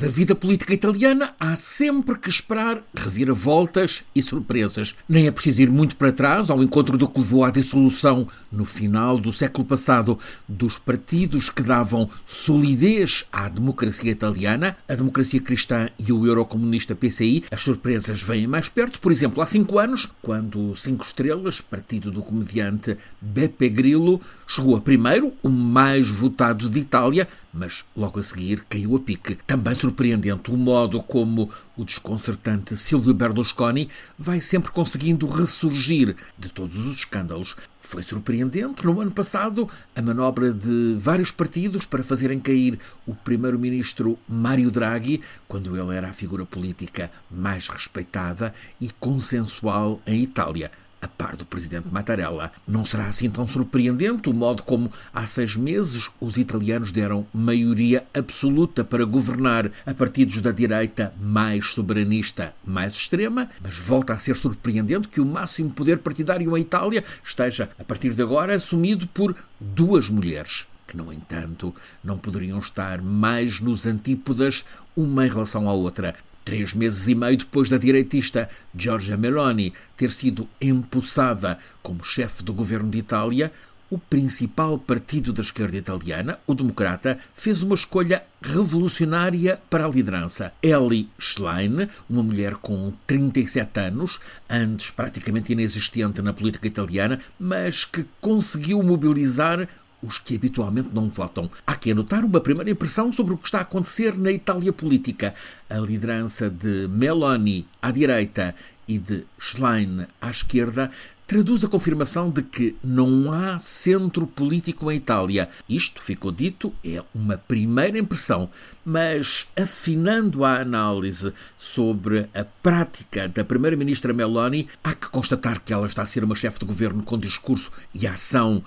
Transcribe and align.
da 0.00 0.08
vida 0.08 0.34
política 0.34 0.72
italiana, 0.72 1.34
há 1.38 1.54
sempre 1.56 2.18
que 2.18 2.30
esperar 2.30 2.82
reviravoltas 2.94 4.02
e 4.14 4.22
surpresas. 4.22 4.94
Nem 5.06 5.26
é 5.26 5.30
preciso 5.30 5.60
ir 5.60 5.70
muito 5.70 5.94
para 5.94 6.10
trás, 6.10 6.48
ao 6.48 6.62
encontro 6.62 6.96
do 6.96 7.06
que 7.06 7.20
levou 7.20 7.44
à 7.44 7.50
dissolução, 7.50 8.26
no 8.50 8.64
final 8.64 9.18
do 9.18 9.30
século 9.30 9.62
passado, 9.62 10.18
dos 10.48 10.78
partidos 10.78 11.50
que 11.50 11.62
davam 11.62 12.08
solidez 12.24 13.26
à 13.30 13.46
democracia 13.50 14.10
italiana, 14.10 14.74
a 14.88 14.94
democracia 14.94 15.38
cristã 15.38 15.90
e 15.98 16.10
o 16.10 16.26
eurocomunista 16.26 16.96
PCI. 16.96 17.44
As 17.50 17.60
surpresas 17.60 18.22
vêm 18.22 18.46
mais 18.46 18.70
perto. 18.70 18.98
Por 19.00 19.12
exemplo, 19.12 19.42
há 19.42 19.46
cinco 19.46 19.78
anos, 19.78 20.10
quando 20.22 20.74
Cinco 20.76 21.04
Estrelas, 21.04 21.60
partido 21.60 22.10
do 22.10 22.22
comediante 22.22 22.96
Beppe 23.20 23.68
Grillo, 23.68 24.18
chegou 24.46 24.76
a 24.76 24.80
primeiro, 24.80 25.34
o 25.42 25.50
mais 25.50 26.08
votado 26.08 26.70
de 26.70 26.78
Itália, 26.78 27.28
mas 27.52 27.84
logo 27.94 28.18
a 28.18 28.22
seguir 28.22 28.64
caiu 28.66 28.96
a 28.96 29.00
pique. 29.00 29.36
Também 29.46 29.74
surpreendente 29.90 30.50
o 30.50 30.56
modo 30.56 31.02
como 31.02 31.50
o 31.76 31.84
desconcertante 31.84 32.76
Silvio 32.76 33.12
Berlusconi 33.12 33.88
vai 34.16 34.40
sempre 34.40 34.70
conseguindo 34.70 35.26
ressurgir 35.26 36.16
de 36.38 36.48
todos 36.48 36.86
os 36.86 36.96
escândalos. 36.96 37.56
Foi 37.80 38.02
surpreendente 38.02 38.84
no 38.84 39.00
ano 39.00 39.10
passado 39.10 39.68
a 39.96 40.00
manobra 40.00 40.52
de 40.52 40.94
vários 40.98 41.32
partidos 41.32 41.84
para 41.84 42.04
fazerem 42.04 42.38
cair 42.38 42.78
o 43.04 43.14
primeiro-ministro 43.14 44.16
Mário 44.28 44.70
Draghi, 44.70 45.20
quando 45.48 45.76
ele 45.76 45.96
era 45.96 46.10
a 46.10 46.12
figura 46.12 46.46
política 46.46 47.10
mais 47.30 47.68
respeitada 47.68 48.54
e 48.80 48.90
consensual 49.00 50.00
em 50.06 50.22
Itália 50.22 50.70
a 51.00 51.08
par 51.08 51.36
do 51.36 51.44
presidente 51.44 51.88
Mattarella. 51.90 52.52
Não 52.66 52.84
será 52.84 53.06
assim 53.06 53.30
tão 53.30 53.46
surpreendente 53.46 54.28
o 54.28 54.34
modo 54.34 54.62
como 54.62 54.92
há 55.12 55.26
seis 55.26 55.56
meses 55.56 56.10
os 56.20 56.36
italianos 56.36 56.92
deram 56.92 57.26
maioria 57.32 58.04
absoluta 58.14 58.84
para 58.84 59.04
governar 59.04 59.70
a 59.86 59.94
partidos 59.94 60.40
da 60.40 60.50
direita 60.50 61.14
mais 61.20 61.72
soberanista, 61.72 62.54
mais 62.64 62.94
extrema, 62.94 63.48
mas 63.62 63.78
volta 63.78 64.12
a 64.12 64.18
ser 64.18 64.36
surpreendente 64.36 65.08
que 65.08 65.20
o 65.20 65.26
máximo 65.26 65.70
poder 65.70 65.98
partidário 65.98 66.56
em 66.56 66.60
Itália 66.60 67.04
esteja, 67.24 67.70
a 67.78 67.84
partir 67.84 68.14
de 68.14 68.22
agora, 68.22 68.54
assumido 68.54 69.06
por 69.08 69.34
duas 69.58 70.08
mulheres 70.08 70.66
que, 70.86 70.96
no 70.96 71.12
entanto, 71.12 71.72
não 72.02 72.18
poderiam 72.18 72.58
estar 72.58 73.00
mais 73.00 73.60
nos 73.60 73.86
antípodas 73.86 74.64
uma 74.96 75.24
em 75.24 75.30
relação 75.30 75.68
à 75.68 75.72
outra. 75.72 76.16
Três 76.44 76.74
meses 76.74 77.06
e 77.08 77.14
meio 77.14 77.36
depois 77.36 77.68
da 77.68 77.76
direitista 77.76 78.48
Giorgia 78.74 79.16
Meloni 79.16 79.72
ter 79.96 80.10
sido 80.10 80.48
empossada 80.60 81.58
como 81.82 82.04
chefe 82.04 82.42
do 82.42 82.52
governo 82.52 82.90
de 82.90 82.98
Itália, 82.98 83.52
o 83.90 83.98
principal 83.98 84.78
partido 84.78 85.32
da 85.32 85.42
esquerda 85.42 85.76
italiana, 85.76 86.38
o 86.46 86.54
Democrata, 86.54 87.18
fez 87.34 87.62
uma 87.62 87.74
escolha 87.74 88.22
revolucionária 88.40 89.60
para 89.68 89.84
a 89.84 89.88
liderança. 89.88 90.52
Ellie 90.62 91.08
Schlein, 91.18 91.88
uma 92.08 92.22
mulher 92.22 92.54
com 92.54 92.92
37 93.06 93.80
anos, 93.80 94.20
antes 94.48 94.92
praticamente 94.92 95.52
inexistente 95.52 96.22
na 96.22 96.32
política 96.32 96.68
italiana, 96.68 97.18
mas 97.38 97.84
que 97.84 98.06
conseguiu 98.20 98.80
mobilizar 98.82 99.68
os 100.02 100.18
que 100.18 100.36
habitualmente 100.36 100.90
não 100.92 101.08
votam. 101.08 101.50
Há 101.66 101.74
que 101.74 101.90
anotar 101.90 102.24
uma 102.24 102.40
primeira 102.40 102.70
impressão 102.70 103.12
sobre 103.12 103.34
o 103.34 103.38
que 103.38 103.46
está 103.46 103.58
a 103.58 103.62
acontecer 103.62 104.16
na 104.16 104.32
Itália 104.32 104.72
política. 104.72 105.34
A 105.68 105.78
liderança 105.78 106.48
de 106.48 106.88
Meloni 106.88 107.66
à 107.80 107.90
direita 107.90 108.54
e 108.86 108.98
de 108.98 109.24
Schlein 109.38 110.06
à 110.20 110.30
esquerda 110.30 110.90
traduz 111.30 111.62
a 111.64 111.68
confirmação 111.68 112.28
de 112.28 112.42
que 112.42 112.74
não 112.82 113.32
há 113.32 113.56
centro 113.56 114.26
político 114.26 114.90
em 114.90 114.96
Itália. 114.96 115.48
Isto, 115.68 116.02
ficou 116.02 116.32
dito, 116.32 116.74
é 116.84 117.00
uma 117.14 117.38
primeira 117.38 117.96
impressão, 117.96 118.50
mas 118.84 119.46
afinando 119.56 120.44
a 120.44 120.60
análise 120.60 121.32
sobre 121.56 122.28
a 122.34 122.44
prática 122.44 123.28
da 123.28 123.44
primeira-ministra 123.44 124.12
Meloni, 124.12 124.66
há 124.82 124.92
que 124.92 125.08
constatar 125.08 125.62
que 125.62 125.72
ela 125.72 125.86
está 125.86 126.02
a 126.02 126.06
ser 126.06 126.24
uma 126.24 126.34
chefe 126.34 126.58
de 126.58 126.64
governo 126.64 127.04
com 127.04 127.16
discurso 127.16 127.70
e 127.94 128.08
ação 128.08 128.64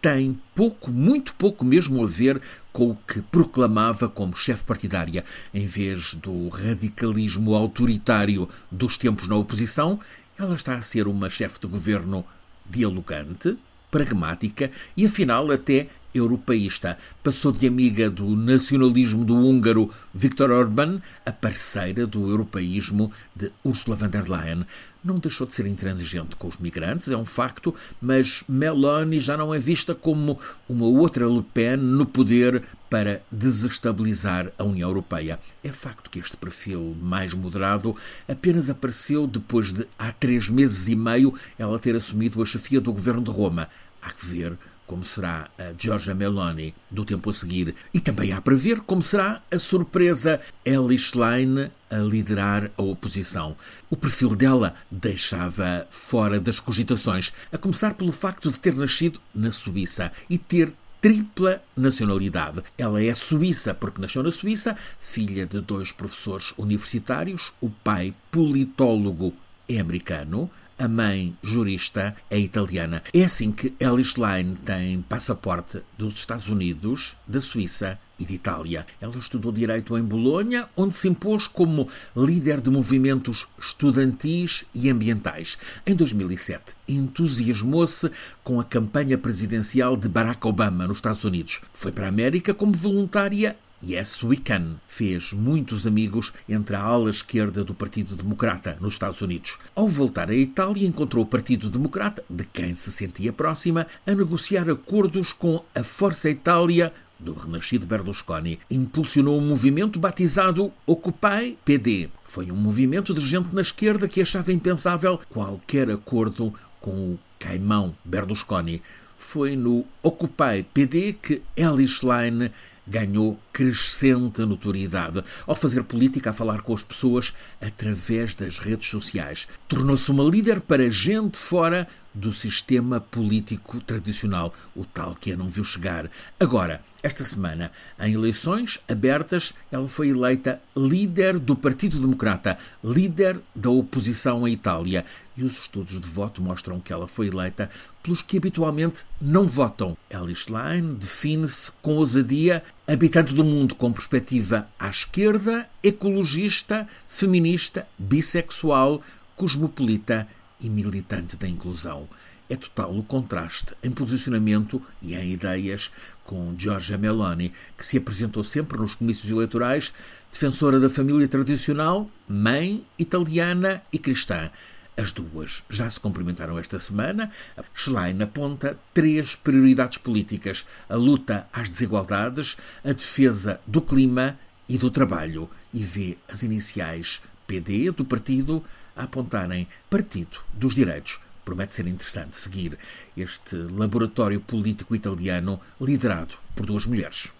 tem 0.00 0.38
pouco, 0.54 0.90
muito 0.90 1.34
pouco 1.34 1.64
mesmo 1.64 2.02
a 2.02 2.06
ver 2.06 2.40
com 2.72 2.90
o 2.90 2.96
que 2.96 3.20
proclamava 3.22 4.08
como 4.08 4.36
chefe 4.36 4.64
partidária. 4.64 5.24
Em 5.52 5.66
vez 5.66 6.14
do 6.14 6.48
radicalismo 6.48 7.54
autoritário 7.54 8.48
dos 8.70 8.96
tempos 8.96 9.28
na 9.28 9.36
oposição, 9.36 9.98
ela 10.38 10.54
está 10.54 10.74
a 10.74 10.82
ser 10.82 11.08
uma 11.08 11.30
chefe 11.30 11.60
de 11.60 11.66
governo 11.66 12.24
dialogante, 12.68 13.56
pragmática 13.90 14.70
e, 14.96 15.06
afinal, 15.06 15.50
até 15.50 15.88
europeísta. 16.16 16.98
Passou 17.22 17.52
de 17.52 17.66
amiga 17.66 18.10
do 18.10 18.36
nacionalismo 18.36 19.24
do 19.24 19.34
húngaro 19.34 19.90
Viktor 20.12 20.50
Orban 20.50 21.00
a 21.24 21.32
parceira 21.32 22.06
do 22.06 22.28
europeísmo 22.28 23.12
de 23.34 23.50
Ursula 23.64 23.96
von 23.96 24.08
der 24.08 24.28
Leyen. 24.28 24.66
Não 25.06 25.20
deixou 25.20 25.46
de 25.46 25.54
ser 25.54 25.66
intransigente 25.66 26.34
com 26.34 26.48
os 26.48 26.56
migrantes, 26.56 27.08
é 27.08 27.16
um 27.16 27.24
facto, 27.24 27.72
mas 28.00 28.42
Meloni 28.48 29.20
já 29.20 29.36
não 29.36 29.54
é 29.54 29.58
vista 29.58 29.94
como 29.94 30.36
uma 30.68 30.86
outra 30.86 31.24
Le 31.26 31.44
Pen 31.54 31.76
no 31.76 32.04
poder 32.04 32.64
para 32.90 33.22
desestabilizar 33.30 34.50
a 34.58 34.64
União 34.64 34.88
Europeia. 34.88 35.38
É 35.62 35.70
facto 35.70 36.10
que 36.10 36.18
este 36.18 36.36
perfil 36.36 36.96
mais 37.00 37.32
moderado 37.34 37.94
apenas 38.26 38.68
apareceu 38.68 39.28
depois 39.28 39.72
de, 39.72 39.86
há 39.96 40.10
três 40.10 40.48
meses 40.48 40.88
e 40.88 40.96
meio, 40.96 41.32
ela 41.56 41.78
ter 41.78 41.94
assumido 41.94 42.42
a 42.42 42.46
chefia 42.46 42.80
do 42.80 42.92
governo 42.92 43.22
de 43.22 43.30
Roma. 43.30 43.68
Há 44.06 44.12
que 44.12 44.24
ver 44.24 44.56
como 44.86 45.04
será 45.04 45.50
a 45.58 45.74
Giorgia 45.76 46.14
Meloni 46.14 46.72
do 46.88 47.04
tempo 47.04 47.28
a 47.28 47.34
seguir. 47.34 47.74
E 47.92 47.98
também 47.98 48.32
há 48.32 48.40
para 48.40 48.54
ver 48.54 48.78
como 48.82 49.02
será 49.02 49.42
a 49.50 49.58
surpresa 49.58 50.40
Ellie 50.64 50.96
Schlein 50.96 51.72
a 51.90 51.96
liderar 51.96 52.70
a 52.76 52.82
oposição. 52.82 53.56
O 53.90 53.96
perfil 53.96 54.36
dela 54.36 54.76
deixava 54.88 55.88
fora 55.90 56.38
das 56.38 56.60
cogitações, 56.60 57.32
a 57.50 57.58
começar 57.58 57.94
pelo 57.94 58.12
facto 58.12 58.48
de 58.48 58.60
ter 58.60 58.76
nascido 58.76 59.20
na 59.34 59.50
Suíça 59.50 60.12
e 60.30 60.38
ter 60.38 60.72
tripla 61.00 61.60
nacionalidade. 61.76 62.62
Ela 62.78 63.02
é 63.02 63.12
suíça 63.12 63.74
porque 63.74 64.00
nasceu 64.00 64.22
na 64.22 64.30
Suíça, 64.30 64.76
filha 65.00 65.44
de 65.46 65.60
dois 65.60 65.90
professores 65.90 66.54
universitários, 66.56 67.52
o 67.60 67.68
pai 67.68 68.14
politólogo 68.30 69.34
é 69.68 69.80
americano, 69.80 70.48
a 70.78 70.86
mãe, 70.86 71.36
jurista, 71.42 72.14
é 72.30 72.38
italiana. 72.38 73.02
É 73.12 73.24
assim 73.24 73.50
que 73.50 73.72
Alice 73.84 74.14
Line 74.20 74.56
tem 74.56 75.00
passaporte 75.02 75.82
dos 75.96 76.16
Estados 76.16 76.48
Unidos, 76.48 77.16
da 77.26 77.40
Suíça 77.40 77.98
e 78.18 78.24
de 78.24 78.34
Itália. 78.34 78.86
Ela 79.00 79.16
estudou 79.16 79.52
Direito 79.52 79.96
em 79.96 80.02
Bolonha, 80.02 80.68
onde 80.76 80.94
se 80.94 81.08
impôs 81.08 81.46
como 81.46 81.88
líder 82.16 82.60
de 82.60 82.70
movimentos 82.70 83.46
estudantis 83.58 84.64
e 84.74 84.90
ambientais. 84.90 85.58
Em 85.86 85.94
2007, 85.94 86.74
entusiasmou-se 86.88 88.10
com 88.42 88.60
a 88.60 88.64
campanha 88.64 89.18
presidencial 89.18 89.96
de 89.96 90.08
Barack 90.08 90.46
Obama 90.46 90.86
nos 90.86 90.98
Estados 90.98 91.24
Unidos. 91.24 91.60
Foi 91.72 91.92
para 91.92 92.06
a 92.06 92.10
América 92.10 92.54
como 92.54 92.72
voluntária 92.72 93.56
Yes 93.82 94.22
We 94.22 94.36
Can 94.36 94.76
fez 94.86 95.32
muitos 95.32 95.86
amigos 95.86 96.32
entre 96.48 96.76
a 96.76 96.82
ala 96.82 97.10
esquerda 97.10 97.62
do 97.62 97.74
Partido 97.74 98.16
Democrata 98.16 98.76
nos 98.80 98.94
Estados 98.94 99.20
Unidos. 99.20 99.58
Ao 99.74 99.86
voltar 99.86 100.30
à 100.30 100.34
Itália, 100.34 100.86
encontrou 100.86 101.24
o 101.24 101.28
Partido 101.28 101.68
Democrata, 101.68 102.24
de 102.28 102.44
quem 102.44 102.74
se 102.74 102.90
sentia 102.90 103.32
próxima, 103.32 103.86
a 104.06 104.14
negociar 104.14 104.68
acordos 104.70 105.32
com 105.32 105.62
a 105.74 105.82
Força 105.82 106.30
Itália 106.30 106.92
do 107.18 107.32
renascido 107.32 107.86
Berlusconi. 107.86 108.58
Impulsionou 108.70 109.38
um 109.38 109.46
movimento 109.46 109.98
batizado 109.98 110.72
Occupy 110.86 111.58
PD. 111.64 112.08
Foi 112.24 112.50
um 112.50 112.56
movimento 112.56 113.14
de 113.14 113.20
gente 113.20 113.54
na 113.54 113.60
esquerda 113.60 114.08
que 114.08 114.20
achava 114.20 114.52
impensável 114.52 115.20
qualquer 115.30 115.90
acordo 115.90 116.52
com 116.80 117.12
o 117.12 117.18
caimão 117.38 117.94
Berlusconi. 118.04 118.82
Foi 119.16 119.56
no 119.56 119.84
Occupy 120.02 120.62
PD 120.74 121.14
que 121.14 121.42
Ellie 121.56 121.88
Schlein 121.88 122.50
ganhou 122.86 123.38
crescente 123.52 124.44
notoriedade 124.44 125.24
ao 125.46 125.54
fazer 125.54 125.82
política, 125.82 126.30
a 126.30 126.34
falar 126.34 126.62
com 126.62 126.74
as 126.74 126.82
pessoas 126.82 127.32
através 127.60 128.34
das 128.34 128.58
redes 128.58 128.88
sociais. 128.88 129.48
Tornou-se 129.66 130.10
uma 130.10 130.24
líder 130.24 130.60
para 130.60 130.88
gente 130.90 131.38
fora 131.38 131.88
do 132.16 132.32
sistema 132.32 132.98
político 132.98 133.78
tradicional, 133.80 134.52
o 134.74 134.84
tal 134.84 135.14
que 135.14 135.32
a 135.32 135.36
não 135.36 135.48
viu 135.48 135.62
chegar. 135.62 136.10
Agora, 136.40 136.82
esta 137.02 137.24
semana, 137.24 137.70
em 138.00 138.14
eleições 138.14 138.80
abertas, 138.88 139.52
ela 139.70 139.86
foi 139.86 140.08
eleita 140.08 140.60
líder 140.74 141.38
do 141.38 141.54
Partido 141.54 142.00
Democrata, 142.00 142.56
líder 142.82 143.38
da 143.54 143.68
oposição 143.70 144.46
à 144.46 144.50
Itália. 144.50 145.04
E 145.36 145.44
os 145.44 145.58
estudos 145.58 146.00
de 146.00 146.08
voto 146.08 146.40
mostram 146.40 146.80
que 146.80 146.92
ela 146.92 147.06
foi 147.06 147.28
eleita 147.28 147.68
pelos 148.02 148.22
que 148.22 148.38
habitualmente 148.38 149.04
não 149.20 149.46
votam. 149.46 149.96
Alice 150.12 150.50
Line 150.50 150.94
define-se 150.94 151.70
com 151.82 151.96
ousadia 151.96 152.64
habitante 152.88 153.34
do 153.34 153.42
mundo 153.42 153.74
com 153.74 153.92
perspectiva 153.92 154.68
à 154.78 154.88
esquerda, 154.88 155.68
ecologista, 155.82 156.86
feminista, 157.08 157.86
bissexual, 157.98 159.02
cosmopolita 159.34 160.28
e 160.60 160.68
militante 160.70 161.36
da 161.36 161.48
inclusão. 161.48 162.08
é 162.48 162.54
total 162.54 162.96
o 162.96 163.02
contraste 163.02 163.74
em 163.82 163.90
posicionamento 163.90 164.80
e 165.02 165.16
em 165.16 165.32
ideias 165.32 165.90
com 166.22 166.54
Giorgia 166.56 166.96
Meloni, 166.96 167.52
que 167.76 167.84
se 167.84 167.98
apresentou 167.98 168.44
sempre 168.44 168.78
nos 168.78 168.94
comícios 168.94 169.28
eleitorais 169.28 169.92
defensora 170.30 170.78
da 170.78 170.88
família 170.88 171.26
tradicional, 171.26 172.08
mãe 172.28 172.84
italiana 172.96 173.82
e 173.92 173.98
cristã. 173.98 174.48
As 174.96 175.12
duas 175.12 175.62
já 175.68 175.90
se 175.90 176.00
cumprimentaram 176.00 176.58
esta 176.58 176.78
semana. 176.78 177.30
Schlein 177.74 178.22
aponta 178.22 178.78
três 178.94 179.36
prioridades 179.36 179.98
políticas: 179.98 180.64
a 180.88 180.96
luta 180.96 181.46
às 181.52 181.68
desigualdades, 181.68 182.56
a 182.82 182.92
defesa 182.92 183.60
do 183.66 183.82
clima 183.82 184.38
e 184.66 184.78
do 184.78 184.90
trabalho, 184.90 185.50
e 185.72 185.84
vê 185.84 186.16
as 186.26 186.42
iniciais 186.42 187.20
PD 187.46 187.90
do 187.90 188.04
partido 188.06 188.64
a 188.96 189.04
apontarem 189.04 189.68
Partido 189.90 190.38
dos 190.54 190.74
Direitos. 190.74 191.20
Promete 191.44 191.74
ser 191.74 191.86
interessante 191.86 192.34
seguir 192.34 192.78
este 193.16 193.54
laboratório 193.54 194.40
político 194.40 194.96
italiano 194.96 195.60
liderado 195.78 196.34
por 196.56 196.64
duas 196.64 196.86
mulheres. 196.86 197.35